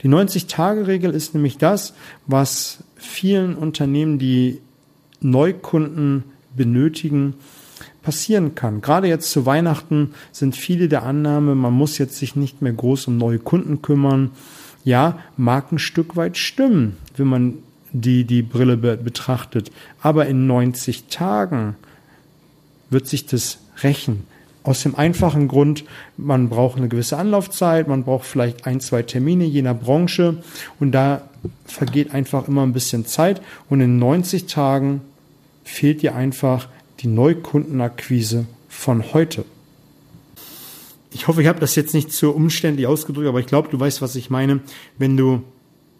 Die 0.02 0.08
90-Tage-Regel 0.08 1.14
ist 1.14 1.34
nämlich 1.34 1.56
das, 1.58 1.94
was 2.26 2.84
vielen 2.96 3.56
Unternehmen, 3.56 4.18
die 4.18 4.60
Neukunden 5.20 6.24
benötigen, 6.54 7.34
passieren 8.08 8.54
kann. 8.54 8.80
Gerade 8.80 9.06
jetzt 9.06 9.30
zu 9.30 9.44
Weihnachten 9.44 10.14
sind 10.32 10.56
viele 10.56 10.88
der 10.88 11.02
Annahme, 11.02 11.54
man 11.54 11.74
muss 11.74 11.98
jetzt 11.98 12.16
sich 12.16 12.36
nicht 12.36 12.62
mehr 12.62 12.72
groß 12.72 13.08
um 13.08 13.18
neue 13.18 13.38
Kunden 13.38 13.82
kümmern. 13.82 14.30
Ja, 14.82 15.18
mag 15.36 15.70
ein 15.72 15.78
Stück 15.78 16.16
weit 16.16 16.38
stimmen, 16.38 16.96
wenn 17.18 17.26
man 17.26 17.54
die, 17.92 18.24
die 18.24 18.40
Brille 18.40 18.78
betrachtet. 18.78 19.70
Aber 20.00 20.24
in 20.24 20.46
90 20.46 21.08
Tagen 21.08 21.76
wird 22.88 23.06
sich 23.06 23.26
das 23.26 23.58
rächen. 23.82 24.24
Aus 24.62 24.82
dem 24.82 24.94
einfachen 24.94 25.46
Grund, 25.46 25.84
man 26.16 26.48
braucht 26.48 26.78
eine 26.78 26.88
gewisse 26.88 27.18
Anlaufzeit, 27.18 27.88
man 27.88 28.04
braucht 28.04 28.24
vielleicht 28.24 28.66
ein, 28.66 28.80
zwei 28.80 29.02
Termine 29.02 29.44
je 29.44 29.60
nach 29.60 29.78
Branche 29.78 30.42
und 30.80 30.92
da 30.92 31.28
vergeht 31.66 32.14
einfach 32.14 32.48
immer 32.48 32.62
ein 32.62 32.72
bisschen 32.72 33.04
Zeit 33.04 33.42
und 33.68 33.82
in 33.82 33.98
90 33.98 34.46
Tagen 34.46 35.02
fehlt 35.62 36.00
dir 36.00 36.14
einfach 36.14 36.68
die 37.00 37.08
Neukundenakquise 37.08 38.46
von 38.68 39.12
heute. 39.12 39.44
Ich 41.10 41.26
hoffe, 41.26 41.42
ich 41.42 41.48
habe 41.48 41.60
das 41.60 41.74
jetzt 41.74 41.94
nicht 41.94 42.12
zu 42.12 42.32
umständlich 42.32 42.86
ausgedrückt, 42.86 43.28
aber 43.28 43.40
ich 43.40 43.46
glaube, 43.46 43.68
du 43.70 43.80
weißt, 43.80 44.02
was 44.02 44.14
ich 44.16 44.30
meine. 44.30 44.60
Wenn 44.98 45.16
du 45.16 45.42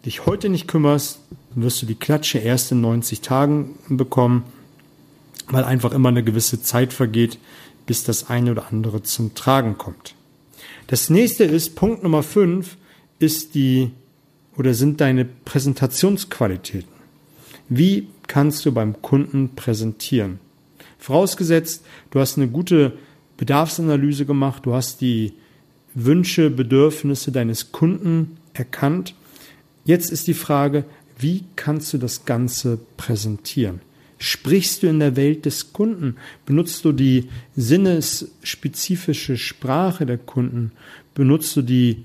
dich 0.05 0.25
heute 0.25 0.49
nicht 0.49 0.67
kümmerst, 0.67 1.19
wirst 1.55 1.81
du 1.81 1.85
die 1.85 1.95
Klatsche 1.95 2.37
erst 2.37 2.71
in 2.71 2.81
90 2.81 3.21
Tagen 3.21 3.75
bekommen, 3.89 4.43
weil 5.47 5.63
einfach 5.63 5.93
immer 5.93 6.09
eine 6.09 6.23
gewisse 6.23 6.61
Zeit 6.61 6.93
vergeht, 6.93 7.39
bis 7.85 8.03
das 8.03 8.29
eine 8.29 8.51
oder 8.51 8.67
andere 8.71 9.01
zum 9.01 9.33
Tragen 9.33 9.77
kommt. 9.77 10.13
Das 10.87 11.09
nächste 11.09 11.43
ist, 11.43 11.75
Punkt 11.75 12.03
Nummer 12.03 12.23
5, 12.23 12.77
ist 13.19 13.55
die 13.55 13.91
oder 14.57 14.73
sind 14.73 15.01
deine 15.01 15.25
Präsentationsqualitäten. 15.25 16.89
Wie 17.67 18.07
kannst 18.27 18.65
du 18.65 18.71
beim 18.71 19.01
Kunden 19.01 19.55
präsentieren? 19.55 20.39
Vorausgesetzt, 20.99 21.83
du 22.11 22.19
hast 22.19 22.37
eine 22.37 22.49
gute 22.49 22.93
Bedarfsanalyse 23.37 24.25
gemacht, 24.25 24.65
du 24.65 24.73
hast 24.73 25.01
die 25.01 25.33
Wünsche, 25.95 26.49
Bedürfnisse 26.49 27.31
deines 27.31 27.71
Kunden 27.71 28.37
erkannt. 28.53 29.15
Jetzt 29.85 30.11
ist 30.11 30.27
die 30.27 30.33
Frage, 30.33 30.83
wie 31.17 31.45
kannst 31.55 31.93
du 31.93 31.97
das 31.97 32.25
Ganze 32.25 32.79
präsentieren? 32.97 33.81
Sprichst 34.17 34.83
du 34.83 34.87
in 34.87 34.99
der 34.99 35.15
Welt 35.15 35.45
des 35.45 35.71
Kunden? 35.71 36.17
Benutzt 36.45 36.83
du 36.83 36.91
die 36.91 37.29
sinnesspezifische 37.55 39.37
Sprache 39.37 40.05
der 40.05 40.17
Kunden? 40.17 40.73
Benutzt 41.15 41.55
du 41.55 41.61
die 41.61 42.03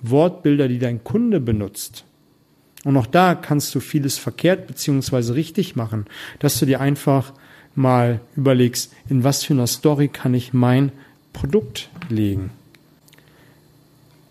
Wortbilder, 0.00 0.68
die 0.68 0.78
dein 0.78 1.04
Kunde 1.04 1.40
benutzt? 1.40 2.04
Und 2.84 2.96
auch 2.96 3.06
da 3.06 3.34
kannst 3.34 3.74
du 3.74 3.80
vieles 3.80 4.18
verkehrt 4.18 4.66
beziehungsweise 4.66 5.34
richtig 5.34 5.76
machen, 5.76 6.06
dass 6.38 6.58
du 6.58 6.66
dir 6.66 6.80
einfach 6.80 7.34
mal 7.74 8.20
überlegst, 8.36 8.92
in 9.08 9.24
was 9.24 9.44
für 9.44 9.54
einer 9.54 9.66
Story 9.66 10.08
kann 10.08 10.34
ich 10.34 10.52
mein 10.52 10.92
Produkt 11.32 11.88
legen? 12.08 12.50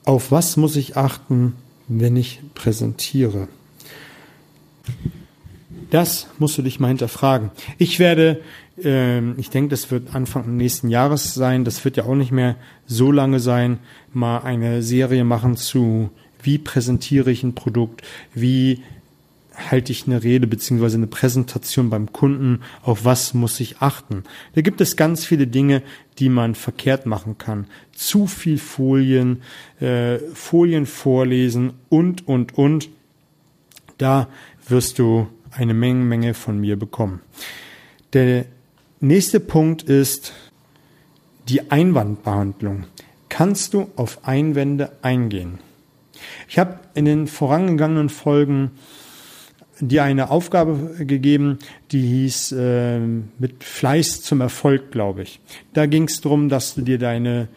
Auf 0.05 0.31
was 0.31 0.57
muss 0.57 0.75
ich 0.75 0.98
achten, 0.98 1.53
wenn 1.88 2.15
ich 2.15 2.41
präsentiere? 2.55 3.48
Das 5.89 6.27
musst 6.39 6.57
du 6.57 6.62
dich 6.62 6.79
mal 6.79 6.88
hinterfragen. 6.88 7.51
Ich 7.77 8.00
werde, 8.00 8.41
äh, 8.81 9.31
ich 9.33 9.50
denke, 9.50 9.69
das 9.69 9.91
wird 9.91 10.15
Anfang 10.15 10.55
nächsten 10.55 10.89
Jahres 10.89 11.33
sein, 11.33 11.65
das 11.65 11.83
wird 11.83 11.98
ja 11.98 12.05
auch 12.05 12.15
nicht 12.15 12.31
mehr 12.31 12.55
so 12.88 13.12
lange 13.12 13.39
sein, 13.39 13.79
mal 14.13 14.39
eine 14.39 14.83
Serie 14.83 15.25
machen 15.25 15.57
zu, 15.57 16.10
wie 16.41 16.57
präsentiere 16.57 17.29
ich 17.29 17.43
ein 17.43 17.55
Produkt, 17.55 18.03
wie 18.33 18.81
halte 19.55 19.91
ich 19.91 20.08
eine 20.08 20.24
Rede 20.24 20.48
beziehungsweise 20.48 20.98
eine 20.98 21.08
Präsentation 21.08 21.89
beim 21.89 22.12
Kunden, 22.12 22.62
auf 22.84 23.05
was 23.05 23.34
muss 23.34 23.60
ich 23.60 23.79
achten. 23.79 24.24
Da 24.55 24.62
gibt 24.62 24.81
es 24.81 24.96
ganz 24.96 25.25
viele 25.25 25.48
Dinge, 25.48 25.81
die 26.20 26.29
man 26.29 26.55
verkehrt 26.55 27.05
machen 27.05 27.38
kann. 27.38 27.67
Zu 27.91 28.27
viel 28.27 28.58
Folien, 28.58 29.41
äh, 29.79 30.20
Folien 30.34 30.86
vorlesen 30.86 31.74
und, 31.89 32.27
und, 32.27 32.58
und. 32.58 32.89
Da 33.98 34.27
wirst 34.67 35.00
du 35.00 35.27
eine 35.51 35.74
Menge, 35.74 36.03
Menge 36.05 36.34
von 36.34 36.60
mir 36.60 36.77
bekommen. 36.77 37.22
Der 38.13 38.46
nächste 39.00 39.39
Punkt 39.39 39.84
ist 39.84 40.34
die 41.50 41.72
Einwandbehandlung. 41.72 42.86
Kannst 43.29 43.74
du 43.74 43.89
auf 43.96 44.25
Einwände 44.25 44.91
eingehen? 45.01 45.60
Ich 46.48 46.60
habe 46.60 46.79
in 46.93 47.05
den 47.05 47.27
vorangegangenen 47.27 48.10
Folgen 48.10 48.72
dir 49.82 50.04
eine 50.04 50.30
Aufgabe 50.30 51.06
gegeben, 51.06 51.60
die 51.92 52.02
hieß 52.02 52.54
äh, 52.54 53.00
mit 53.00 53.64
Fleiß 53.64 54.22
zum 54.22 54.42
Erfolg, 54.42 54.92
glaube 54.92 55.24
ich. 55.24 55.40
Da 55.74 55.86
ging 55.86 56.04
es 56.04 56.22
darum, 56.22 56.50
dass 56.50 56.76
du 56.76 56.82
dir 56.82 57.00
deine 57.00 57.48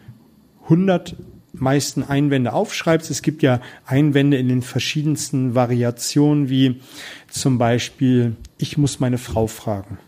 100 0.63 1.15
meisten 1.53 2.03
Einwände 2.03 2.53
aufschreibst. 2.53 3.09
Es 3.09 3.21
gibt 3.21 3.43
ja 3.43 3.61
Einwände 3.85 4.37
in 4.37 4.49
den 4.49 4.61
verschiedensten 4.61 5.55
Variationen, 5.55 6.49
wie 6.49 6.81
zum 7.29 7.57
Beispiel, 7.57 8.35
ich 8.57 8.77
muss 8.77 8.99
meine 8.99 9.17
Frau 9.17 9.47
fragen. 9.47 9.99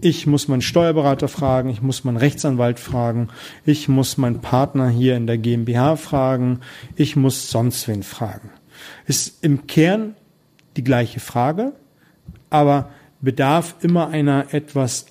Ich 0.00 0.26
muss 0.26 0.46
meinen 0.46 0.62
Steuerberater 0.62 1.26
fragen, 1.26 1.70
ich 1.70 1.80
muss 1.80 2.04
meinen 2.04 2.18
Rechtsanwalt 2.18 2.78
fragen, 2.78 3.28
ich 3.64 3.88
muss 3.88 4.18
meinen 4.18 4.40
Partner 4.40 4.88
hier 4.88 5.16
in 5.16 5.26
der 5.26 5.38
GmbH 5.38 5.96
fragen, 5.96 6.60
ich 6.96 7.16
muss 7.16 7.50
sonst 7.50 7.88
wen 7.88 8.02
fragen. 8.02 8.50
Ist 9.06 9.42
im 9.42 9.66
Kern 9.66 10.14
die 10.76 10.84
gleiche 10.84 11.20
Frage, 11.20 11.72
aber 12.50 12.90
bedarf 13.20 13.76
immer 13.80 14.08
einer 14.08 14.52
etwas 14.52 15.06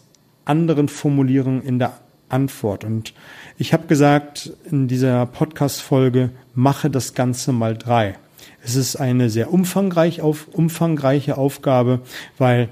anderen 0.45 0.87
Formulierung 0.87 1.61
in 1.61 1.79
der 1.79 1.99
Antwort. 2.29 2.83
Und 2.83 3.13
ich 3.57 3.73
habe 3.73 3.87
gesagt 3.87 4.53
in 4.69 4.87
dieser 4.87 5.25
Podcast-Folge, 5.25 6.31
mache 6.53 6.89
das 6.89 7.13
Ganze 7.13 7.51
mal 7.51 7.77
drei. 7.77 8.15
Es 8.63 8.75
ist 8.75 8.95
eine 8.95 9.29
sehr 9.29 9.53
umfangreich 9.53 10.21
auf, 10.21 10.47
umfangreiche 10.51 11.37
Aufgabe, 11.37 12.01
weil 12.37 12.69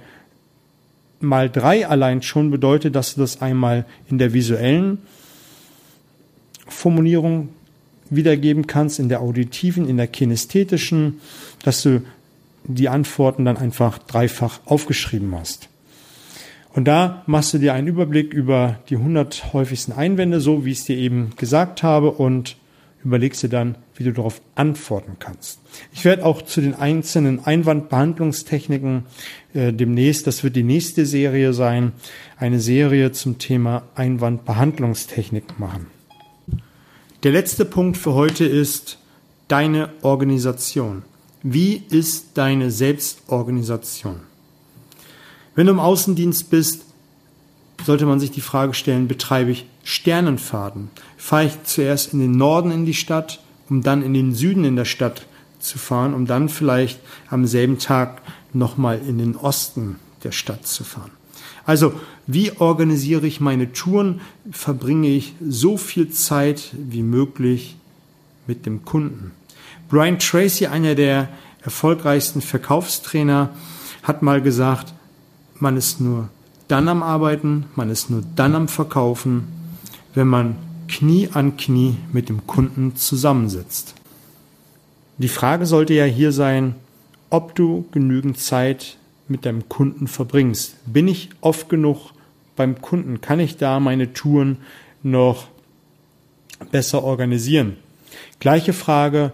mal 1.20 1.50
drei 1.50 1.88
allein 1.88 2.22
schon 2.22 2.52
bedeutet, 2.52 2.96
dass 2.96 3.16
du 3.16 3.22
das 3.22 3.42
einmal 3.42 3.86
in 4.10 4.18
der 4.18 4.34
visuellen 4.34 5.00
Formulierung 6.68 7.50
wiedergeben 8.10 8.68
kannst, 8.68 9.00
in 9.00 9.10
der 9.10 9.22
auditiven, 9.22 9.88
in 9.88 9.98
der 9.98 10.08
kinästhetischen, 10.08 11.20
dass 11.64 11.82
du 11.84 12.02
die 12.66 12.90
Antworten 12.90 13.46
dann 13.46 13.58
einfach 13.58 13.98
dreifach 13.98 14.60
aufgeschrieben 14.66 15.36
hast. 15.36 15.70
Und 16.74 16.86
da 16.86 17.24
machst 17.28 17.54
du 17.54 17.60
dir 17.60 17.74
einen 17.74 17.88
Überblick 17.88 18.34
über 18.34 18.80
die 18.90 18.96
100 18.96 19.54
häufigsten 19.54 19.92
Einwände, 19.92 20.40
so 20.40 20.66
wie 20.66 20.72
ich 20.72 20.80
es 20.80 20.86
dir 20.86 20.98
eben 20.98 21.32
gesagt 21.38 21.84
habe, 21.84 22.12
und 22.12 22.58
überlegst 23.04 23.44
dir 23.44 23.50
dann, 23.50 23.76
wie 23.96 24.04
du 24.06 24.14
darauf 24.14 24.42
antworten 24.56 25.18
kannst. 25.20 25.60
Ich 25.94 26.06
werde 26.06 26.26
auch 26.26 26.42
zu 26.42 26.62
den 26.62 26.74
einzelnen 26.74 27.46
Einwandbehandlungstechniken 27.46 29.04
äh, 29.54 29.72
demnächst, 29.72 30.26
das 30.26 30.44
wird 30.44 30.56
die 30.56 30.64
nächste 30.64 31.06
Serie 31.06 31.54
sein, 31.54 31.92
eine 32.38 32.60
Serie 32.60 33.12
zum 33.12 33.38
Thema 33.38 33.84
Einwandbehandlungstechnik 33.96 35.60
machen. 35.60 35.88
Der 37.24 37.32
letzte 37.32 37.66
Punkt 37.66 37.98
für 37.98 38.14
heute 38.14 38.46
ist 38.46 39.00
deine 39.48 39.90
Organisation. 40.02 41.04
Wie 41.46 41.84
ist 41.90 42.30
deine 42.36 42.72
Selbstorganisation? 42.72 44.22
Wenn 45.56 45.68
du 45.68 45.74
im 45.74 45.80
Außendienst 45.80 46.50
bist, 46.50 46.86
sollte 47.86 48.06
man 48.06 48.22
sich 48.22 48.32
die 48.32 48.40
Frage 48.40 48.74
stellen, 48.74 49.10
betreibe 49.10 49.52
ich 49.52 49.66
Sternenfahrten? 49.84 50.90
Fahre 51.18 51.48
ich 51.48 51.64
zuerst 51.66 52.14
in 52.14 52.20
den 52.20 52.32
Norden 52.32 52.72
in 52.72 52.86
die 52.86 52.94
Stadt, 52.94 53.44
um 53.70 53.84
dann 53.84 54.04
in 54.04 54.14
den 54.14 54.34
Süden 54.34 54.64
in 54.64 54.78
der 54.78 54.86
Stadt 54.86 55.28
zu 55.60 55.78
fahren, 55.78 56.14
um 56.14 56.28
dann 56.28 56.48
vielleicht 56.48 57.02
am 57.30 57.46
selben 57.46 57.78
Tag 57.78 58.22
nochmal 58.54 59.02
in 59.06 59.18
den 59.18 59.36
Osten 59.36 59.98
der 60.24 60.32
Stadt 60.32 60.66
zu 60.66 60.86
fahren? 60.86 61.12
Also, 61.66 61.94
wie 62.26 62.54
organisiere 62.58 63.28
ich 63.28 63.42
meine 63.42 63.74
Touren? 63.74 64.22
Verbringe 64.50 65.10
ich 65.10 65.34
so 65.46 65.76
viel 65.76 66.10
Zeit 66.10 66.70
wie 66.72 67.04
möglich 67.04 67.76
mit 68.48 68.66
dem 68.66 68.86
Kunden? 68.86 69.32
Brian 69.94 70.18
Tracy, 70.18 70.66
einer 70.66 70.96
der 70.96 71.30
erfolgreichsten 71.62 72.42
Verkaufstrainer, 72.42 73.52
hat 74.02 74.24
mal 74.24 74.42
gesagt, 74.42 74.92
man 75.60 75.78
ist 75.78 76.02
nur 76.02 76.30
dann 76.68 76.88
am 76.88 77.04
Arbeiten, 77.04 77.68
man 77.76 77.92
ist 77.92 78.10
nur 78.10 78.24
dann 78.36 78.56
am 78.56 78.68
Verkaufen, 78.68 79.50
wenn 80.16 80.26
man 80.26 80.56
Knie 80.88 81.30
an 81.32 81.58
Knie 81.58 81.96
mit 82.12 82.28
dem 82.28 82.48
Kunden 82.48 82.96
zusammensitzt. 82.96 83.94
Die 85.20 85.28
Frage 85.28 85.68
sollte 85.68 85.94
ja 85.94 86.06
hier 86.06 86.32
sein, 86.32 86.74
ob 87.30 87.54
du 87.54 87.86
genügend 87.92 88.40
Zeit 88.40 88.98
mit 89.28 89.46
deinem 89.46 89.70
Kunden 89.70 90.08
verbringst. 90.08 90.76
Bin 90.92 91.08
ich 91.08 91.30
oft 91.40 91.70
genug 91.70 92.14
beim 92.56 92.82
Kunden? 92.82 93.22
Kann 93.22 93.40
ich 93.40 93.58
da 93.58 93.80
meine 93.80 94.12
Touren 94.12 94.58
noch 95.04 95.50
besser 96.72 97.04
organisieren? 97.04 97.78
Gleiche 98.40 98.74
Frage, 98.74 99.34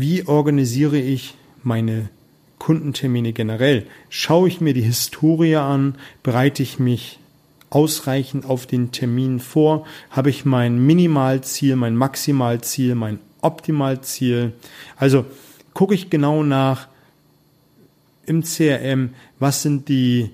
wie 0.00 0.26
organisiere 0.26 0.98
ich 0.98 1.34
meine 1.62 2.10
Kundentermine 2.58 3.32
generell? 3.32 3.86
Schaue 4.10 4.48
ich 4.48 4.60
mir 4.60 4.74
die 4.74 4.82
Historie 4.82 5.56
an? 5.56 5.96
Bereite 6.22 6.62
ich 6.62 6.78
mich 6.78 7.18
ausreichend 7.70 8.44
auf 8.44 8.66
den 8.66 8.92
Termin 8.92 9.40
vor? 9.40 9.86
Habe 10.10 10.30
ich 10.30 10.44
mein 10.44 10.78
Minimalziel, 10.84 11.76
mein 11.76 11.96
Maximalziel, 11.96 12.94
mein 12.94 13.20
Optimalziel? 13.40 14.52
Also 14.96 15.24
gucke 15.72 15.94
ich 15.94 16.10
genau 16.10 16.42
nach 16.42 16.88
im 18.26 18.42
CRM, 18.42 19.10
was 19.38 19.62
sind 19.62 19.88
die 19.88 20.30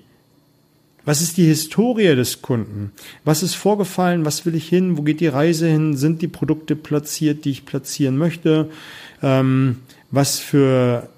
was 1.05 1.21
ist 1.21 1.37
die 1.37 1.45
Historie 1.45 2.15
des 2.15 2.41
Kunden? 2.41 2.91
Was 3.25 3.43
ist 3.43 3.55
vorgefallen? 3.55 4.25
Was 4.25 4.45
will 4.45 4.55
ich 4.55 4.69
hin? 4.69 4.97
Wo 4.97 5.01
geht 5.01 5.19
die 5.19 5.27
Reise 5.27 5.67
hin? 5.67 5.97
Sind 5.97 6.21
die 6.21 6.29
Produkte 6.29 6.75
platziert, 6.75 7.43
die 7.43 7.51
ich 7.51 7.65
platzieren 7.65 8.17
möchte? 8.17 8.69
Ähm, 9.21 9.79
was 10.11 10.39
für 10.39 11.09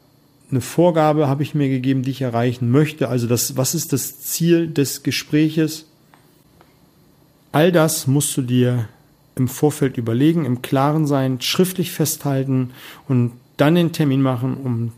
eine 0.49 0.61
Vorgabe 0.61 1.27
habe 1.27 1.43
ich 1.43 1.53
mir 1.53 1.69
gegeben, 1.69 2.01
die 2.01 2.11
ich 2.11 2.21
erreichen 2.21 2.71
möchte? 2.71 3.09
Also 3.09 3.27
das, 3.27 3.57
was 3.57 3.75
ist 3.75 3.93
das 3.93 4.21
Ziel 4.21 4.67
des 4.67 5.03
Gespräches? 5.03 5.85
All 7.51 7.71
das 7.71 8.07
musst 8.07 8.35
du 8.37 8.41
dir 8.41 8.87
im 9.35 9.47
Vorfeld 9.47 9.97
überlegen, 9.97 10.45
im 10.45 10.61
Klaren 10.61 11.05
sein, 11.05 11.41
schriftlich 11.41 11.91
festhalten 11.91 12.71
und 13.07 13.33
dann 13.57 13.75
den 13.75 13.91
Termin 13.91 14.21
machen, 14.21 14.57
um, 14.57 14.91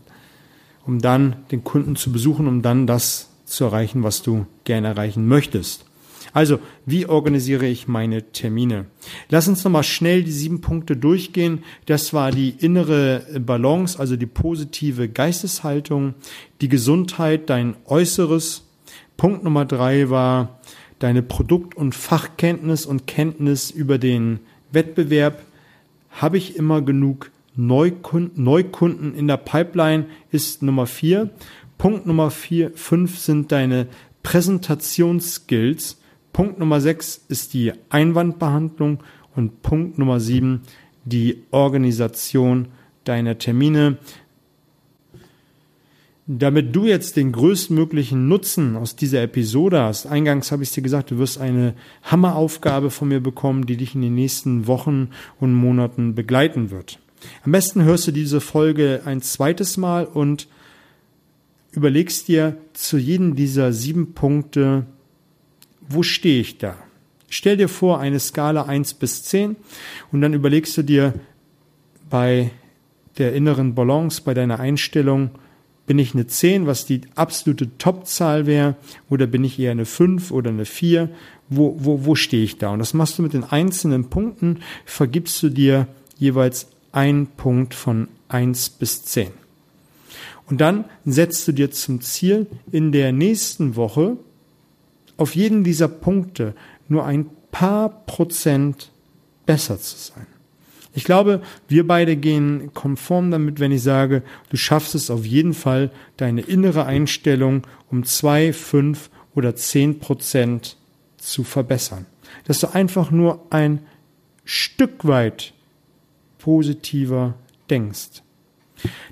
um 0.86 1.00
dann 1.00 1.36
den 1.50 1.62
Kunden 1.62 1.96
zu 1.96 2.10
besuchen, 2.10 2.46
um 2.46 2.62
dann 2.62 2.86
das 2.86 3.28
zu 3.48 3.64
erreichen, 3.64 4.02
was 4.02 4.22
du 4.22 4.46
gerne 4.64 4.88
erreichen 4.88 5.26
möchtest. 5.26 5.84
Also, 6.32 6.58
wie 6.84 7.06
organisiere 7.06 7.66
ich 7.66 7.88
meine 7.88 8.32
Termine? 8.32 8.86
Lass 9.28 9.48
uns 9.48 9.64
nochmal 9.64 9.82
schnell 9.82 10.24
die 10.24 10.32
sieben 10.32 10.60
Punkte 10.60 10.96
durchgehen. 10.96 11.64
Das 11.86 12.12
war 12.12 12.30
die 12.30 12.50
innere 12.50 13.24
Balance, 13.40 13.98
also 13.98 14.16
die 14.16 14.26
positive 14.26 15.08
Geisteshaltung, 15.08 16.14
die 16.60 16.68
Gesundheit, 16.68 17.48
dein 17.48 17.76
Äußeres. 17.86 18.64
Punkt 19.16 19.42
Nummer 19.42 19.64
drei 19.64 20.10
war 20.10 20.60
deine 20.98 21.22
Produkt- 21.22 21.76
und 21.76 21.94
Fachkenntnis 21.94 22.84
und 22.86 23.06
Kenntnis 23.06 23.70
über 23.70 23.98
den 23.98 24.40
Wettbewerb. 24.70 25.42
Habe 26.10 26.38
ich 26.38 26.56
immer 26.56 26.82
genug 26.82 27.30
Neukunden, 27.56 28.44
Neukunden 28.44 29.14
in 29.14 29.26
der 29.26 29.36
Pipeline 29.36 30.06
ist 30.30 30.62
Nummer 30.62 30.86
vier. 30.86 31.30
Punkt 31.78 32.06
Nummer 32.06 32.30
vier, 32.30 32.72
fünf 32.74 33.18
sind 33.18 33.52
deine 33.52 33.86
Präsentationsskills. 34.24 35.98
Punkt 36.32 36.58
Nummer 36.58 36.80
sechs 36.80 37.24
ist 37.28 37.54
die 37.54 37.72
Einwandbehandlung 37.88 39.02
und 39.34 39.62
Punkt 39.62 39.98
Nummer 39.98 40.20
sieben 40.20 40.62
die 41.04 41.44
Organisation 41.52 42.68
deiner 43.04 43.38
Termine. 43.38 43.98
Damit 46.26 46.76
du 46.76 46.84
jetzt 46.84 47.16
den 47.16 47.32
größtmöglichen 47.32 48.28
Nutzen 48.28 48.76
aus 48.76 48.96
dieser 48.96 49.22
Episode 49.22 49.80
hast, 49.80 50.06
eingangs 50.06 50.52
habe 50.52 50.62
ich 50.62 50.72
dir 50.72 50.82
gesagt, 50.82 51.10
du 51.10 51.16
wirst 51.16 51.40
eine 51.40 51.72
Hammeraufgabe 52.02 52.90
von 52.90 53.08
mir 53.08 53.20
bekommen, 53.20 53.64
die 53.64 53.78
dich 53.78 53.94
in 53.94 54.02
den 54.02 54.14
nächsten 54.14 54.66
Wochen 54.66 55.08
und 55.40 55.54
Monaten 55.54 56.14
begleiten 56.14 56.70
wird. 56.70 56.98
Am 57.44 57.52
besten 57.52 57.82
hörst 57.82 58.06
du 58.08 58.12
diese 58.12 58.42
Folge 58.42 59.00
ein 59.06 59.22
zweites 59.22 59.78
Mal 59.78 60.04
und 60.04 60.48
überlegst 61.78 62.26
dir 62.26 62.56
zu 62.72 62.98
jedem 62.98 63.36
dieser 63.36 63.72
sieben 63.72 64.12
Punkte, 64.12 64.84
wo 65.88 66.02
stehe 66.02 66.40
ich 66.40 66.58
da? 66.58 66.76
Stell 67.30 67.56
dir 67.56 67.68
vor, 67.68 68.00
eine 68.00 68.18
Skala 68.18 68.64
1 68.64 68.94
bis 68.94 69.22
10 69.22 69.54
und 70.10 70.20
dann 70.20 70.34
überlegst 70.34 70.76
du 70.76 70.82
dir 70.82 71.14
bei 72.10 72.50
der 73.18 73.32
inneren 73.32 73.74
Balance, 73.74 74.22
bei 74.24 74.34
deiner 74.34 74.58
Einstellung, 74.58 75.30
bin 75.86 75.98
ich 75.98 76.14
eine 76.14 76.26
10, 76.26 76.66
was 76.66 76.84
die 76.84 77.02
absolute 77.14 77.78
Topzahl 77.78 78.46
wäre, 78.46 78.76
oder 79.08 79.26
bin 79.26 79.44
ich 79.44 79.58
eher 79.58 79.70
eine 79.70 79.86
5 79.86 80.32
oder 80.32 80.50
eine 80.50 80.64
4? 80.64 81.08
Wo, 81.48 81.76
wo, 81.78 82.04
wo 82.04 82.14
stehe 82.14 82.44
ich 82.44 82.58
da? 82.58 82.70
Und 82.70 82.80
das 82.80 82.92
machst 82.92 83.18
du 83.18 83.22
mit 83.22 83.32
den 83.32 83.44
einzelnen 83.44 84.10
Punkten, 84.10 84.58
vergibst 84.84 85.42
du 85.42 85.48
dir 85.48 85.86
jeweils 86.18 86.68
einen 86.92 87.28
Punkt 87.28 87.74
von 87.74 88.08
1 88.28 88.70
bis 88.70 89.04
10. 89.04 89.28
Und 90.48 90.60
dann 90.60 90.84
setzt 91.04 91.46
du 91.46 91.52
dir 91.52 91.70
zum 91.70 92.00
Ziel, 92.00 92.46
in 92.72 92.92
der 92.92 93.12
nächsten 93.12 93.76
Woche 93.76 94.16
auf 95.16 95.34
jeden 95.34 95.64
dieser 95.64 95.88
Punkte 95.88 96.54
nur 96.88 97.04
ein 97.04 97.28
paar 97.50 97.90
Prozent 98.06 98.90
besser 99.44 99.78
zu 99.78 99.96
sein. 99.96 100.26
Ich 100.94 101.04
glaube, 101.04 101.42
wir 101.68 101.86
beide 101.86 102.16
gehen 102.16 102.72
konform 102.74 103.30
damit, 103.30 103.60
wenn 103.60 103.72
ich 103.72 103.82
sage, 103.82 104.22
du 104.50 104.56
schaffst 104.56 104.94
es 104.94 105.10
auf 105.10 105.24
jeden 105.24 105.54
Fall, 105.54 105.90
deine 106.16 106.40
innere 106.40 106.86
Einstellung 106.86 107.66
um 107.90 108.04
zwei, 108.04 108.52
fünf 108.52 109.10
oder 109.34 109.54
zehn 109.54 109.98
Prozent 110.00 110.76
zu 111.18 111.44
verbessern. 111.44 112.06
Dass 112.44 112.60
du 112.60 112.74
einfach 112.74 113.10
nur 113.10 113.46
ein 113.50 113.80
Stück 114.44 115.06
weit 115.06 115.52
positiver 116.38 117.34
denkst. 117.68 118.22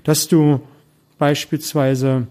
Dass 0.03 0.27
du 0.27 0.61
beispielsweise 1.17 2.27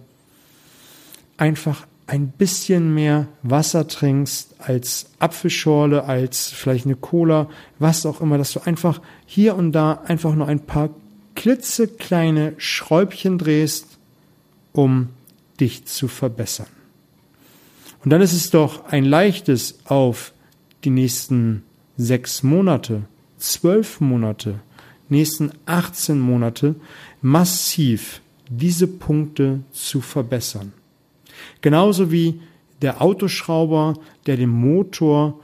einfach 1.37 1.87
ein 2.07 2.29
bisschen 2.29 2.95
mehr 2.95 3.27
Wasser 3.43 3.89
trinkst 3.89 4.55
als 4.59 5.11
Apfelschorle, 5.19 6.05
als 6.05 6.49
vielleicht 6.51 6.87
eine 6.87 6.95
Cola, 6.95 7.49
was 7.79 8.07
auch 8.07 8.21
immer, 8.21 8.39
dass 8.39 8.53
du 8.53 8.61
einfach 8.61 9.01
hier 9.27 9.57
und 9.57 9.73
da 9.73 10.03
einfach 10.07 10.35
nur 10.35 10.47
ein 10.47 10.61
paar 10.61 10.91
klitzekleine 11.35 12.55
Schräubchen 12.59 13.39
drehst, 13.39 13.99
um 14.73 15.09
dich 15.59 15.85
zu 15.87 16.07
verbessern. 16.07 16.69
Und 18.05 18.11
dann 18.11 18.23
ist 18.23 18.33
es 18.33 18.51
doch 18.51 18.87
ein 18.87 19.05
leichtes 19.05 19.81
auf 19.85 20.33
die 20.85 20.91
nächsten 20.91 21.65
sechs 21.97 22.45
Monate, 22.45 23.03
zwölf 23.39 24.01
Monate, 24.01 24.61
nächsten 25.09 25.51
18 25.67 26.19
Monate 26.21 26.77
massiv 27.21 28.21
diese 28.49 28.87
Punkte 28.87 29.61
zu 29.73 30.01
verbessern. 30.01 30.73
Genauso 31.61 32.11
wie 32.13 32.41
der 32.83 33.03
Autoschrauber, 33.03 33.95
der 34.27 34.37
den 34.37 34.51
Motor 34.51 35.41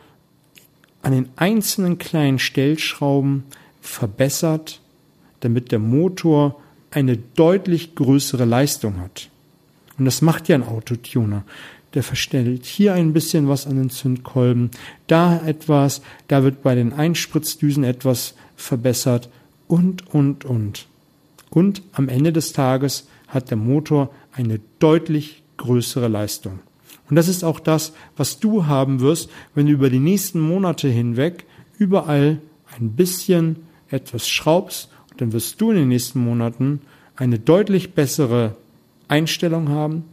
an 1.03 1.13
den 1.13 1.29
einzelnen 1.37 1.99
kleinen 1.99 2.39
Stellschrauben 2.39 3.45
verbessert, 3.81 4.81
damit 5.41 5.73
der 5.73 5.81
Motor 5.81 6.61
eine 6.91 7.17
deutlich 7.17 7.95
größere 7.95 8.45
Leistung 8.45 9.01
hat. 9.01 9.29
Und 9.99 10.05
das 10.05 10.23
macht 10.23 10.49
ja 10.49 10.55
ein 10.55 10.63
Autotuner. 10.63 11.45
Der 11.95 12.03
verstellt 12.03 12.65
hier 12.65 12.95
ein 12.95 13.13
bisschen 13.13 13.49
was 13.49 13.67
an 13.67 13.77
den 13.77 13.91
Zündkolben, 13.91 14.71
da 15.09 15.45
etwas, 15.45 16.01
da 16.29 16.43
wird 16.43 16.63
bei 16.63 16.75
den 16.75 16.93
Einspritzdüsen 16.93 17.85
etwas 17.85 18.35
verbessert 18.57 19.29
und, 19.69 20.15
und, 20.15 20.45
und. 20.45 20.87
Und 21.53 21.83
am 21.93 22.09
Ende 22.09 22.33
des 22.33 22.55
Tages 22.55 23.07
hat 23.29 23.51
der 23.51 23.59
Motor 23.59 24.11
eine 24.33 24.59
deutlich 24.79 25.43
größere 25.59 26.09
Leistung. 26.09 26.61
Und 27.11 27.17
das 27.17 27.29
ist 27.29 27.45
auch 27.45 27.61
das, 27.61 27.93
was 28.17 28.41
du 28.41 28.65
haben 28.65 29.01
wirst, 29.01 29.29
wenn 29.55 29.67
du 29.67 29.73
über 29.73 29.91
die 29.91 29.99
nächsten 29.99 30.41
Monate 30.41 30.89
hinweg 30.89 31.45
überall 31.77 32.39
ein 32.75 32.93
bisschen 32.93 33.57
etwas 33.91 34.27
schraubst. 34.31 34.89
Und 35.11 35.21
dann 35.21 35.33
wirst 35.35 35.61
du 35.61 35.71
in 35.71 35.77
den 35.77 35.89
nächsten 35.89 36.21
Monaten 36.21 36.81
eine 37.17 37.39
deutlich 37.39 37.93
bessere 37.93 38.57
Einstellung 39.09 39.69
haben, 39.69 40.05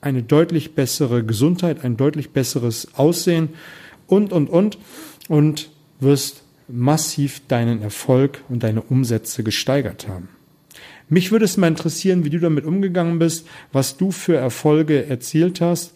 eine 0.00 0.24
deutlich 0.24 0.74
bessere 0.74 1.22
Gesundheit, 1.22 1.84
ein 1.84 1.96
deutlich 1.96 2.30
besseres 2.30 2.94
Aussehen 2.94 3.50
und, 4.08 4.32
und, 4.32 4.50
und. 4.50 4.76
Und 5.28 5.70
wirst 6.00 6.42
massiv 6.66 7.42
deinen 7.46 7.80
Erfolg 7.80 8.42
und 8.48 8.64
deine 8.64 8.82
Umsätze 8.82 9.44
gesteigert 9.44 10.08
haben. 10.08 10.28
Mich 11.08 11.32
würde 11.32 11.44
es 11.44 11.56
mal 11.56 11.68
interessieren, 11.68 12.24
wie 12.24 12.30
du 12.30 12.38
damit 12.38 12.64
umgegangen 12.64 13.18
bist, 13.18 13.46
was 13.72 13.96
du 13.96 14.10
für 14.10 14.36
Erfolge 14.36 15.06
erzielt 15.06 15.60
hast. 15.60 15.94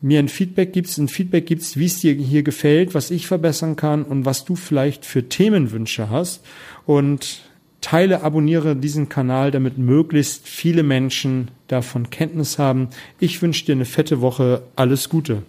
Mir 0.00 0.18
ein 0.18 0.28
Feedback 0.28 0.72
gibst, 0.72 0.98
ein 0.98 1.08
Feedback 1.08 1.46
gibst, 1.46 1.78
wie 1.78 1.86
es 1.86 2.00
dir 2.00 2.12
hier 2.14 2.42
gefällt, 2.42 2.94
was 2.94 3.12
ich 3.12 3.28
verbessern 3.28 3.76
kann 3.76 4.02
und 4.02 4.24
was 4.24 4.44
du 4.44 4.56
vielleicht 4.56 5.04
für 5.06 5.28
Themenwünsche 5.28 6.10
hast. 6.10 6.44
Und 6.86 7.42
teile, 7.80 8.22
abonniere 8.22 8.74
diesen 8.74 9.08
Kanal, 9.08 9.52
damit 9.52 9.78
möglichst 9.78 10.48
viele 10.48 10.82
Menschen 10.82 11.50
davon 11.68 12.10
Kenntnis 12.10 12.58
haben. 12.58 12.88
Ich 13.20 13.42
wünsche 13.42 13.66
dir 13.66 13.72
eine 13.72 13.84
fette 13.84 14.20
Woche. 14.20 14.62
Alles 14.74 15.08
Gute. 15.08 15.44